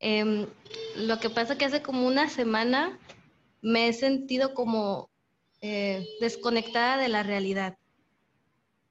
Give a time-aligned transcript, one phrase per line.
[0.00, 0.46] Em,
[0.96, 2.98] lo que pasa que hace como una semana
[3.62, 5.10] me he sentido como
[5.60, 7.78] eh, desconectada de la realidad.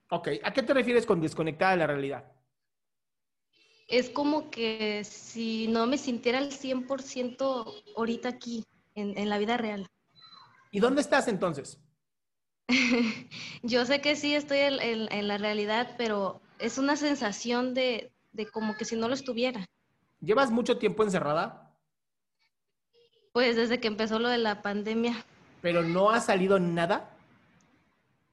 [0.09, 2.31] Ok, ¿a qué te refieres con desconectada de la realidad?
[3.87, 8.63] Es como que si no me sintiera al 100% ahorita aquí,
[8.95, 9.87] en, la vida real.
[10.71, 11.79] ¿Y dónde estás entonces?
[13.63, 18.11] Yo sé que sí estoy en, la realidad, pero es una sensación de
[18.51, 19.67] como que si no lo estuviera.
[20.23, 21.69] ¿Llevas mucho tiempo encerrada?
[23.33, 25.25] Pues desde que empezó lo de la pandemia.
[25.61, 27.09] ¿Pero no ha salido nada?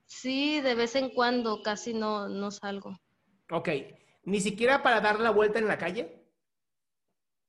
[0.06, 2.96] Sí, de vez en cuando casi no, no salgo.
[3.50, 3.70] Ok.
[4.22, 6.24] ¿Ni siquiera para dar la vuelta en la calle?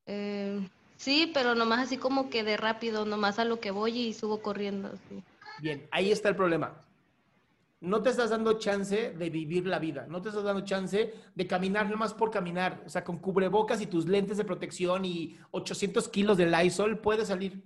[0.07, 4.13] Eh, sí, pero nomás así como que de rápido, nomás a lo que voy y
[4.13, 4.91] subo corriendo.
[5.59, 6.81] Bien, ahí está el problema
[7.81, 11.47] no te estás dando chance de vivir la vida, no te estás dando chance de
[11.47, 16.07] caminar nomás por caminar, o sea, con cubrebocas y tus lentes de protección y 800
[16.09, 17.63] kilos de Lysol, puedes salir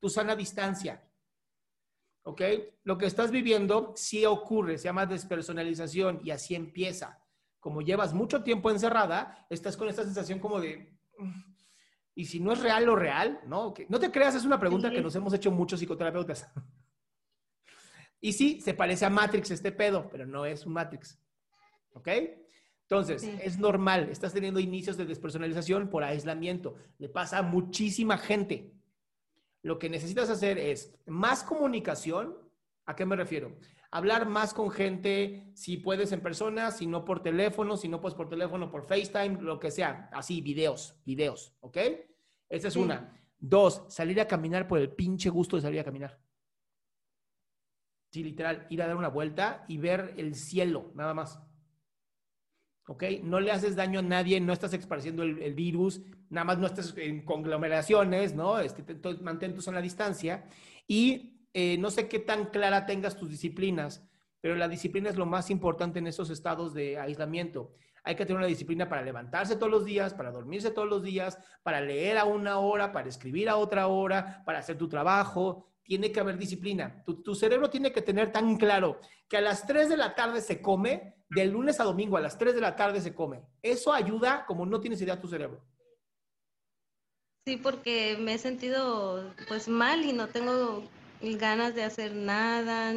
[0.00, 1.08] tu sana distancia.
[2.24, 2.42] ¿Ok?
[2.82, 7.22] Lo que estás viviendo sí ocurre, se llama despersonalización y así empieza.
[7.60, 10.98] Como llevas mucho tiempo encerrada, estás con esta sensación como de,
[12.16, 13.40] ¿y si no es real lo real?
[13.46, 16.50] No, no te creas, es una pregunta que nos hemos hecho muchos psicoterapeutas.
[18.20, 21.18] Y sí, se parece a Matrix este pedo, pero no es un Matrix.
[21.94, 22.08] ¿Ok?
[22.82, 26.74] Entonces, es normal, estás teniendo inicios de despersonalización por aislamiento.
[26.98, 28.72] Le pasa a muchísima gente.
[29.62, 32.36] Lo que necesitas hacer es más comunicación.
[32.86, 33.56] ¿A qué me refiero?
[33.92, 38.16] Hablar más con gente, si puedes en persona, si no por teléfono, si no puedes
[38.16, 40.08] por teléfono, por FaceTime, lo que sea.
[40.12, 41.76] Así, videos, videos, ¿ok?
[42.48, 43.16] Esa es una.
[43.38, 46.18] Dos, salir a caminar por el pinche gusto de salir a caminar.
[48.10, 51.40] Sí, literal, ir a dar una vuelta y ver el cielo, nada más.
[52.88, 53.04] ¿Ok?
[53.22, 56.92] No le haces daño a nadie, no estás esparciendo el, virus, nada más no estás
[56.96, 58.58] en conglomeraciones, ¿no?
[58.58, 58.84] Este,
[59.22, 60.44] mantén tu la distancia.
[60.88, 64.04] Y eh, no sé qué tan clara tengas tus disciplinas,
[64.40, 67.74] pero la disciplina es lo más importante en esos estados de aislamiento.
[68.02, 71.38] Hay que tener una disciplina para levantarse todos los días, para dormirse todos los días,
[71.62, 76.12] para leer a una hora, para escribir a otra hora, para hacer tu trabajo tiene
[76.12, 77.02] que haber disciplina.
[77.04, 80.60] Tu, cerebro tiene que tener tan claro que a las 3 de la tarde se
[80.62, 83.42] come, de lunes a domingo a las 3 de la tarde se come.
[83.62, 85.62] Eso ayuda como no tienes idea tu cerebro.
[87.46, 90.84] Sí, porque me he sentido pues mal y no tengo
[91.20, 92.94] ganas de hacer nada.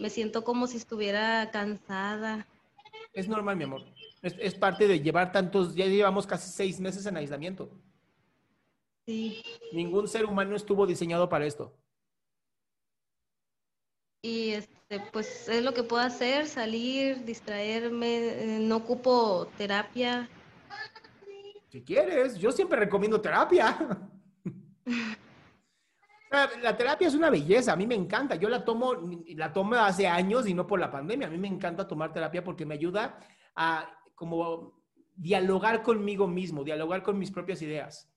[0.00, 2.46] Me siento como si estuviera cansada.
[3.12, 3.82] Es normal, mi amor.
[4.22, 7.70] Es, es parte de llevar tantos, ya llevamos casi seis meses en aislamiento.
[9.06, 9.42] Sí.
[9.72, 11.76] Ningún ser humano estuvo diseñado para esto.
[14.22, 20.28] Y este, pues es lo que puedo hacer, salir, distraerme, eh, no ocupo terapia.
[21.68, 23.76] Si quieres, yo siempre recomiendo terapia.
[26.62, 28.36] La terapia es una belleza, a mí me encanta.
[28.36, 28.94] Yo la tomo,
[29.36, 31.26] la tomo hace años y no por la pandemia.
[31.26, 33.20] A mí me encanta tomar terapia porque me ayuda
[33.54, 34.82] a como
[35.14, 38.11] dialogar conmigo mismo, dialogar con mis propias ideas.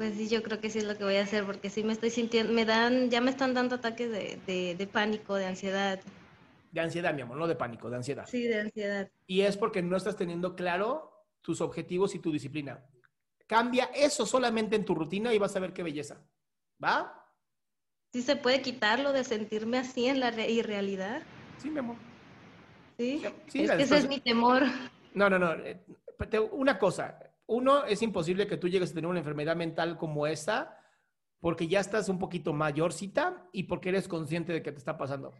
[0.00, 1.92] Pues sí, yo creo que sí es lo que voy a hacer, porque sí me
[1.92, 6.00] estoy sintiendo, me dan, ya me están dando ataques de, de, pánico, de ansiedad.
[6.72, 8.24] De ansiedad, mi amor, no de pánico, de ansiedad.
[8.26, 9.10] Sí, de ansiedad.
[9.26, 12.82] Y es porque no estás teniendo claro tus objetivos y tu disciplina.
[13.46, 16.16] Cambia eso solamente en tu rutina y vas a ver qué belleza.
[16.82, 17.22] ¿Va?
[18.14, 21.20] Sí se puede quitarlo de sentirme así en la irrealidad.
[21.58, 21.96] Sí, mi amor.
[22.96, 24.62] Sí, sí es que ese es mi temor.
[25.12, 25.52] No, no, no.
[25.52, 25.78] Eh,
[26.52, 27.18] una cosa,
[27.50, 30.78] uno, es imposible que tú llegues a tener una enfermedad mental como esta
[31.40, 35.34] porque ya estás un poquito mayorcita y porque eres consciente de que te está pasando.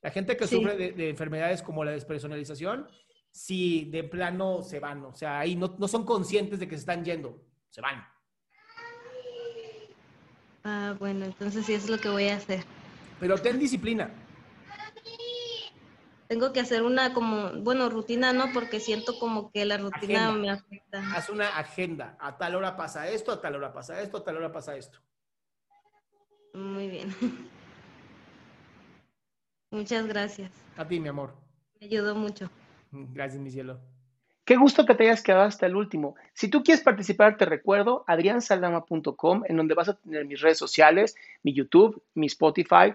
[0.00, 2.88] La gente que sufre de, enfermedades como la despersonalización,
[3.30, 5.04] sí, de plano se van.
[5.04, 8.04] O sea, ahí no, no son conscientes de que se están yendo, se van.
[10.64, 12.64] Ah, bueno, entonces sí es lo que voy a hacer.
[13.20, 14.10] Pero ten disciplina
[16.32, 20.48] tengo que hacer una como, bueno, rutina no, porque siento como que la rutina me
[20.48, 21.02] afecta.
[21.14, 22.16] Haz una agenda.
[22.18, 24.98] A tal hora pasa esto, a tal hora pasa esto, a tal hora pasa esto.
[26.54, 27.14] Muy bien.
[29.70, 30.50] Muchas gracias.
[30.78, 31.34] A ti, mi amor.
[31.78, 32.48] Me ayudó mucho.
[32.90, 33.78] Gracias, mi cielo.
[34.46, 36.14] Qué gusto que te hayas quedado hasta el último.
[36.32, 41.14] Si tú quieres participar, te recuerdo adriansaldama.com, en donde vas a tener mis redes sociales,
[41.42, 42.94] mi YouTube, mi Spotify,